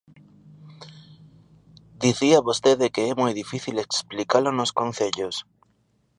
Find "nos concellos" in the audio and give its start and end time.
4.53-5.35